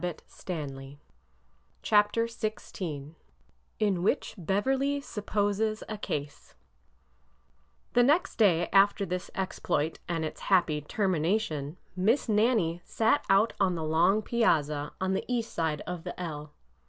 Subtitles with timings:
[0.03, 0.95] A' r <«t V' r
[1.83, 3.13] CHAPTER XVI
[3.77, 6.55] IN WHICH BEVERLY SUPPOSES A CASE
[7.93, 13.23] HE next day after this exploit and its happy termi 1 nation, Miss Nannie sat
[13.29, 16.51] out on the long piazza on the east side of the ell.